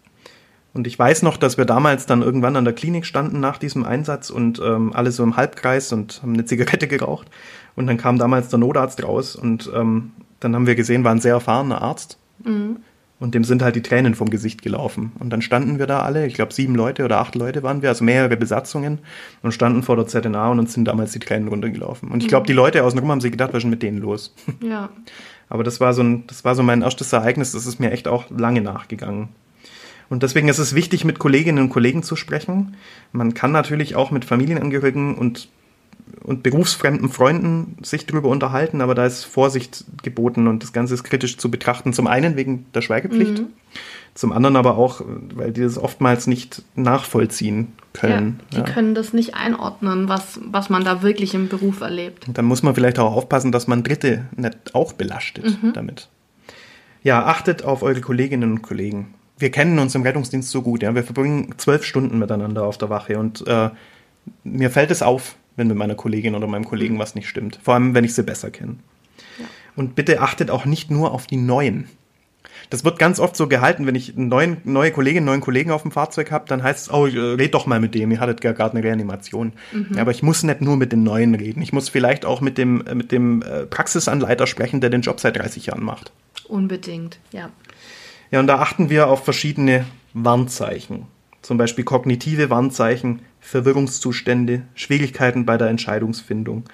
[0.74, 3.84] Und ich weiß noch, dass wir damals dann irgendwann an der Klinik standen nach diesem
[3.84, 7.28] Einsatz und ähm, alle so im Halbkreis und haben eine Zigarette geraucht.
[7.76, 11.20] Und dann kam damals der Notarzt raus und ähm, dann haben wir gesehen, war ein
[11.20, 12.18] sehr erfahrener Arzt.
[13.22, 15.12] Und dem sind halt die Tränen vom Gesicht gelaufen.
[15.20, 17.88] Und dann standen wir da alle, ich glaube sieben Leute oder acht Leute waren wir,
[17.88, 18.98] also mehrere Besatzungen,
[19.42, 22.10] und standen vor der ZNA und uns sind damals die Tränen runtergelaufen.
[22.10, 24.34] Und ich glaube, die Leute außenrum haben sich gedacht, was ist denn mit denen los?
[24.60, 24.90] Ja.
[25.48, 28.08] Aber das war so ein, das war so mein erstes Ereignis, das ist mir echt
[28.08, 29.28] auch lange nachgegangen.
[30.08, 32.74] Und deswegen ist es wichtig, mit Kolleginnen und Kollegen zu sprechen.
[33.12, 35.48] Man kann natürlich auch mit Familienangehörigen und,
[36.22, 41.04] und berufsfremden Freunden sich darüber unterhalten, aber da ist Vorsicht geboten und das Ganze ist
[41.04, 41.92] kritisch zu betrachten.
[41.92, 43.42] Zum einen wegen der Schweigepflicht,
[44.14, 45.02] zum anderen aber auch,
[45.34, 48.40] weil die das oftmals nicht nachvollziehen können.
[48.52, 48.60] ja.
[48.60, 52.28] Die können das nicht einordnen, was, was man da wirklich im Beruf erlebt.
[52.28, 56.08] Und dann muss man vielleicht auch aufpassen, dass man Dritte nicht auch belastet damit.
[57.02, 59.14] Ja, achtet auf eure Kolleginnen und Kollegen.
[59.38, 60.94] Wir kennen uns im Rettungsdienst so gut, ja.
[60.94, 63.70] Wir verbringen zwölf Stunden miteinander auf der Wache und äh,
[64.44, 67.58] mir fällt es auf, wenn mit meiner Kollegin oder meinem Kollegen was nicht stimmt.
[67.62, 68.76] Vor allem, wenn ich sie besser kenne.
[69.38, 69.44] Ja.
[69.76, 71.88] Und bitte achtet auch nicht nur auf die Neuen.
[72.70, 75.82] Das wird ganz oft so gehalten, wenn ich einen neuen, neue Kolleginnen, neuen Kollegen auf
[75.82, 78.42] dem Fahrzeug habe, dann heißt es, oh, äh, red doch mal mit dem, ihr hattet
[78.44, 79.52] ja gerade eine Reanimation.
[79.94, 81.60] Ja, aber ich muss nicht nur mit den Neuen reden.
[81.60, 85.20] Ich muss vielleicht auch mit dem, äh, mit dem äh, Praxisanleiter sprechen, der den Job
[85.20, 86.12] seit 30 Jahren macht.
[86.48, 87.50] Unbedingt, ja.
[88.30, 89.84] Ja, und da achten wir auf verschiedene
[90.14, 91.06] Warnzeichen.
[91.42, 96.64] Zum Beispiel kognitive Warnzeichen, Verwirrungszustände, Schwierigkeiten bei der Entscheidungsfindung,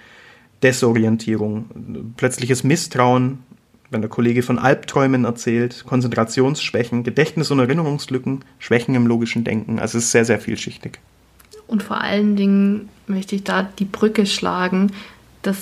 [0.63, 3.41] Desorientierung, plötzliches Misstrauen,
[3.91, 9.79] wenn der Kollege von Albträumen erzählt, Konzentrationsschwächen, Gedächtnis- und Erinnerungslücken, Schwächen im logischen Denken.
[9.79, 11.01] Also es ist sehr, sehr vielschichtig.
[11.67, 14.93] Und vor allen Dingen möchte ich da die Brücke schlagen,
[15.43, 15.57] das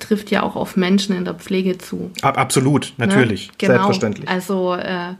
[0.00, 2.10] trifft ja auch auf Menschen in der Pflege zu.
[2.20, 3.06] Ab, absolut, ne?
[3.06, 3.74] natürlich, Genau.
[3.74, 4.28] selbstverständlich.
[4.28, 5.14] Also äh,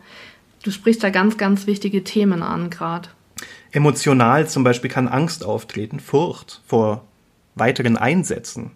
[0.64, 3.09] du sprichst da ganz, ganz wichtige Themen an gerade.
[3.72, 7.05] Emotional zum Beispiel kann Angst auftreten, Furcht vor
[7.55, 8.70] weiteren Einsätzen,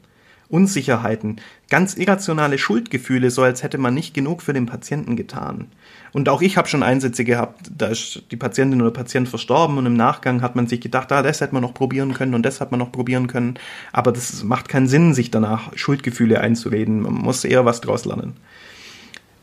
[0.48, 1.36] Unsicherheiten,
[1.68, 5.68] ganz irrationale Schuldgefühle, so als hätte man nicht genug für den Patienten getan.
[6.12, 9.86] Und auch ich habe schon Einsätze gehabt, da ist die Patientin oder Patient verstorben und
[9.86, 12.60] im Nachgang hat man sich gedacht, ah, das hätte man noch probieren können und das
[12.60, 13.54] hat man noch probieren können.
[13.92, 17.02] Aber das macht keinen Sinn, sich danach Schuldgefühle einzureden.
[17.02, 18.36] Man muss eher was draus lernen.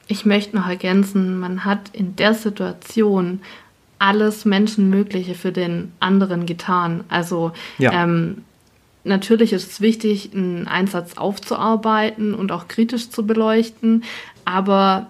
[0.07, 3.41] Ich möchte noch ergänzen, man hat in der Situation
[3.99, 7.03] alles Menschenmögliche für den anderen getan.
[7.09, 8.03] Also Ja.
[8.03, 8.43] ähm,
[9.03, 14.03] natürlich ist es wichtig, einen Einsatz aufzuarbeiten und auch kritisch zu beleuchten,
[14.45, 15.07] aber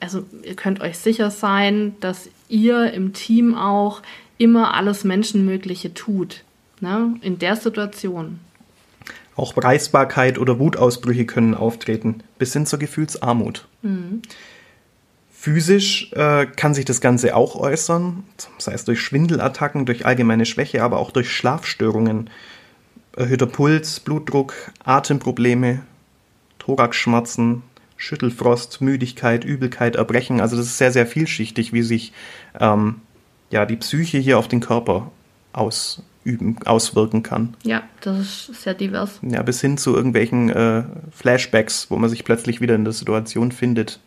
[0.00, 4.02] also ihr könnt euch sicher sein, dass ihr im Team auch
[4.38, 6.42] immer alles Menschenmögliche tut.
[6.80, 7.14] Ne?
[7.22, 8.40] In der Situation.
[9.36, 13.66] Auch Preisbarkeit oder Wutausbrüche können auftreten, bis hin zur Gefühlsarmut.
[15.44, 18.24] Physisch äh, kann sich das Ganze auch äußern,
[18.56, 22.30] sei es durch Schwindelattacken, durch allgemeine Schwäche, aber auch durch Schlafstörungen,
[23.14, 24.54] erhöhter Puls, Blutdruck,
[24.84, 25.82] Atemprobleme,
[26.58, 27.62] Thoraxschmerzen,
[27.98, 30.40] Schüttelfrost, Müdigkeit, Übelkeit, Erbrechen.
[30.40, 32.14] Also das ist sehr, sehr vielschichtig, wie sich
[32.58, 33.02] ähm,
[33.50, 35.10] ja, die Psyche hier auf den Körper
[35.52, 37.54] ausüben, auswirken kann.
[37.64, 39.20] Ja, das ist sehr divers.
[39.20, 43.52] Ja, bis hin zu irgendwelchen äh, Flashbacks, wo man sich plötzlich wieder in der Situation
[43.52, 44.00] findet.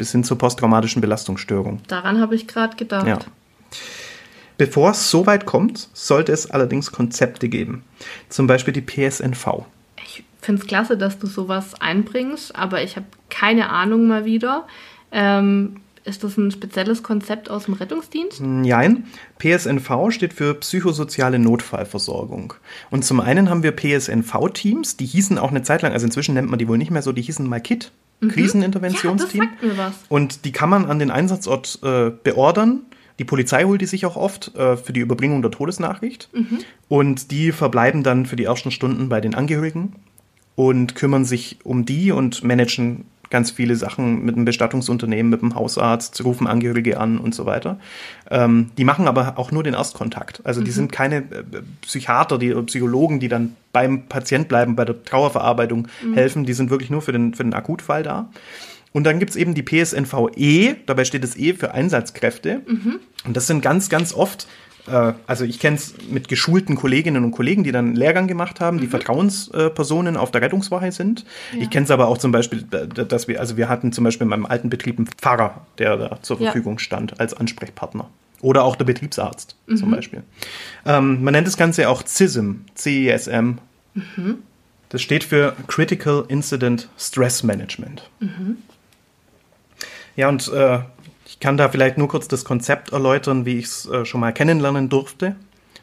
[0.00, 1.82] Bis hin zur posttraumatischen Belastungsstörung.
[1.86, 3.06] Daran habe ich gerade gedacht.
[3.06, 3.18] Ja.
[4.56, 7.84] Bevor es so weit kommt, sollte es allerdings Konzepte geben.
[8.30, 9.66] Zum Beispiel die PSNV.
[10.02, 14.66] Ich finde es klasse, dass du sowas einbringst, aber ich habe keine Ahnung mal wieder.
[15.12, 18.40] Ähm, ist das ein spezielles Konzept aus dem Rettungsdienst?
[18.40, 19.04] Nein,
[19.38, 22.54] PSNV steht für psychosoziale Notfallversorgung.
[22.90, 26.50] Und zum einen haben wir PSNV-Teams, die hießen auch eine Zeit lang, also inzwischen nennt
[26.50, 27.92] man die wohl nicht mehr so, die hießen mal KIT,
[28.28, 29.42] Kriseninterventionsteam.
[29.42, 29.94] Ja, das sagt mir was.
[30.08, 32.82] Und die kann man an den Einsatzort äh, beordern.
[33.18, 36.30] Die Polizei holt die sich auch oft äh, für die Überbringung der Todesnachricht.
[36.88, 39.94] Und die verbleiben dann für die ersten Stunden bei den Angehörigen
[40.54, 45.54] und kümmern sich um die und managen ganz viele Sachen mit dem Bestattungsunternehmen, mit dem
[45.54, 47.78] Hausarzt, rufen Angehörige an und so weiter.
[48.30, 50.40] Ähm, die machen aber auch nur den Erstkontakt.
[50.44, 54.84] Also die sind keine äh, Psychiater, die oder Psychologen, die dann beim Patient bleiben, bei
[54.84, 56.44] der Trauerverarbeitung helfen.
[56.44, 58.28] Die sind wirklich nur für den, für den Akutfall da.
[58.92, 62.62] Und dann gibt's eben die PSNVE, dabei steht das E für Einsatzkräfte.
[63.24, 64.48] Und das sind ganz, ganz oft,
[64.90, 68.60] äh, also ich kenne es mit geschulten Kolleginnen und Kollegen, die dann einen Lehrgang gemacht
[68.60, 71.24] haben, die Vertrauenspersonen auf der Rettungswache sind.
[71.58, 74.30] Ich kenne es aber auch zum Beispiel, dass wir, also wir hatten zum Beispiel in
[74.30, 76.46] meinem alten Betrieb einen Pfarrer, der da zur Ja.
[76.46, 78.08] Verfügung stand als Ansprechpartner.
[78.42, 80.22] Oder auch der Betriebsarzt zum Beispiel.
[80.86, 83.58] Ähm, man nennt das Ganze auch CISM, C-I-S-M.
[84.88, 88.08] Das steht für Critical Incident Stress Management.
[90.16, 90.78] Ja, und äh,
[91.30, 94.32] ich kann da vielleicht nur kurz das Konzept erläutern, wie ich es äh, schon mal
[94.32, 95.36] kennenlernen durfte.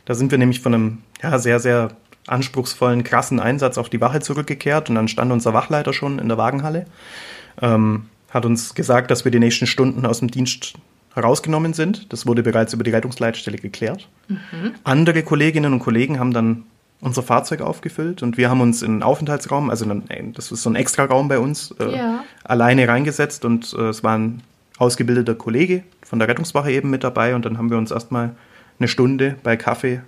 [0.03, 1.91] Da sind wir nämlich von einem ja, sehr, sehr
[2.27, 6.37] anspruchsvollen, krassen Einsatz auf die Wache zurückgekehrt und dann stand unser Wachleiter schon in der
[6.37, 6.85] Wagenhalle,
[7.61, 10.73] ähm, hat uns gesagt, dass wir die nächsten Stunden aus dem Dienst
[11.15, 12.11] herausgenommen sind.
[12.11, 14.09] Das wurde bereits über die Rettungsleitstelle geklärt.
[14.83, 16.63] Andere Kolleginnen und Kollegen haben dann
[16.99, 20.63] unser Fahrzeug aufgefüllt und wir haben uns in einen Aufenthaltsraum, also in einen, das ist
[20.63, 22.23] so ein Extraraum bei uns, äh, Ja.
[22.43, 24.41] alleine reingesetzt und äh, es war ein
[24.77, 28.35] ausgebildeter Kollege von der Rettungswache eben mit dabei und dann haben wir uns erstmal
[28.79, 30.01] eine Stunde bei Kaffee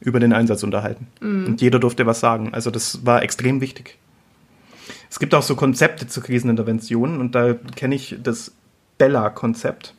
[0.00, 1.06] über den Einsatz unterhalten.
[1.46, 2.52] Und jeder durfte was sagen.
[2.52, 3.98] Also das war extrem wichtig.
[5.10, 8.52] Es gibt auch so Konzepte zur Krisenintervention und da kenne ich das
[8.98, 9.94] Bella-Konzept,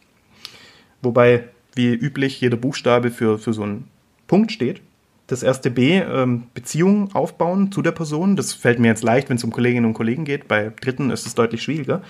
[1.01, 1.45] wobei
[1.76, 3.88] wie üblich jeder Buchstabe für, für so einen
[4.28, 4.82] Punkt steht.
[5.28, 8.36] Das erste B, ähm, Beziehung aufbauen zu der Person.
[8.36, 10.47] Das fällt mir jetzt leicht, wenn es um Kolleginnen und Kollegen geht.
[10.47, 12.03] Bei Dritten ist es deutlich schwieriger.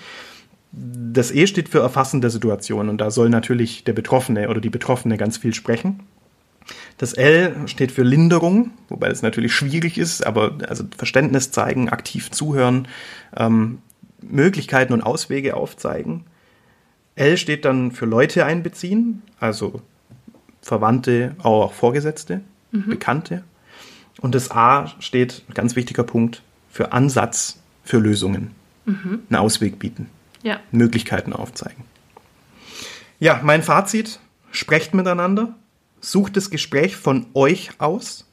[0.72, 4.70] Das E steht für Erfassen der Situation und da soll natürlich der Betroffene oder die
[4.70, 6.00] Betroffene ganz viel sprechen.
[6.98, 12.30] Das L steht für Linderung, wobei das natürlich schwierig ist, aber also Verständnis zeigen, aktiv
[12.30, 12.88] zuhören,
[13.36, 13.78] ähm,
[14.20, 16.24] Möglichkeiten und Auswege aufzeigen.
[17.14, 19.80] L steht dann für Leute einbeziehen, also
[20.60, 22.40] Verwandte, auch Vorgesetzte,
[22.88, 23.44] Bekannte.
[24.20, 28.50] Und das A steht, ganz wichtiger Punkt, für Ansatz für Lösungen.
[29.30, 30.08] Einen Ausweg bieten,
[30.46, 30.60] Ja.
[30.70, 31.82] Möglichkeiten aufzeigen.
[33.18, 34.20] Ja, mein Fazit,
[34.52, 35.56] sprecht miteinander,
[36.00, 38.26] sucht das Gespräch von euch aus,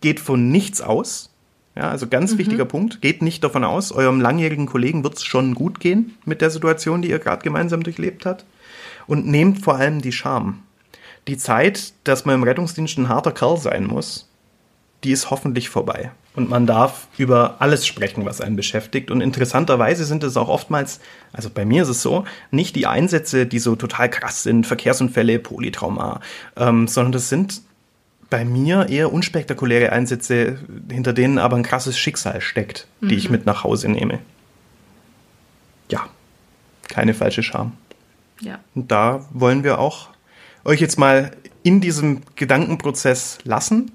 [0.00, 1.28] geht von nichts aus.
[1.76, 5.54] Ja, also ganz wichtiger Punkt, geht nicht davon aus, eurem langjährigen Kollegen wird es schon
[5.54, 8.46] gut gehen mit der Situation, die ihr gerade gemeinsam durchlebt habt.
[9.06, 10.62] Und nehmt vor allem die Scham.
[11.28, 14.29] Die Zeit, dass man im Rettungsdienst ein harter Kerl sein muss,
[15.04, 16.10] die ist hoffentlich vorbei.
[16.36, 19.10] Und man darf über alles sprechen, was einen beschäftigt.
[19.10, 21.00] Und interessanterweise sind es auch oftmals,
[21.32, 25.38] also bei mir ist es so, nicht die Einsätze, die so total krass sind, Verkehrsunfälle,
[25.38, 26.20] Polytrauma,
[26.56, 27.62] ähm, sondern das sind
[28.28, 33.44] bei mir eher unspektakuläre Einsätze, hinter denen aber ein krasses Schicksal steckt, die ich mit
[33.44, 34.20] nach Hause nehme.
[35.90, 36.06] Ja,
[36.88, 37.72] keine falsche Scham.
[38.40, 38.60] Ja.
[38.76, 40.10] Und da wollen wir auch
[40.64, 41.32] euch jetzt mal
[41.64, 43.90] in diesem Gedankenprozess lassen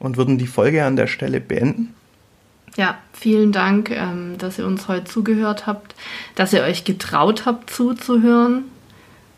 [0.00, 1.94] und würden die Folge an der Stelle beenden.
[2.76, 5.94] Ja, vielen Dank, ähm, dass ihr uns heute zugehört habt,
[6.34, 8.64] dass ihr euch getraut habt zuzuhören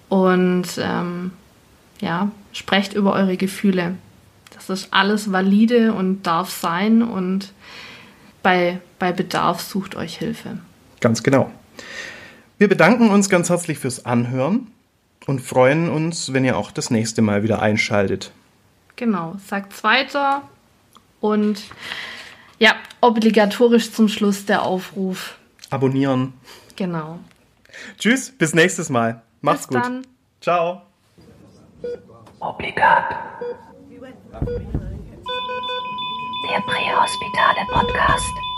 [0.08, 1.32] und ähm,
[2.00, 3.96] ja, sprecht über eure Gefühle.
[4.54, 7.52] Das ist alles valide und darf sein und
[8.42, 10.58] bei, bei Bedarf sucht euch Hilfe.
[11.00, 11.50] Ganz genau.
[12.58, 14.68] Wir bedanken uns ganz herzlich fürs Anhören
[15.26, 18.30] und freuen uns, wenn ihr auch das nächste Mal wieder einschaltet.
[18.94, 20.42] Genau, sagt's weiter
[21.22, 21.62] und
[22.58, 25.38] ja, obligatorisch zum Schluss der Aufruf.
[25.70, 26.34] Abonnieren.
[26.76, 27.18] Genau.
[27.98, 29.22] Tschüss, bis nächstes Mal.
[29.40, 29.84] Macht's Bis gut.
[29.84, 30.06] dann.
[30.40, 30.82] Ciao.
[32.40, 33.14] Obligat.
[36.48, 38.51] Der Prähospitale Podcast.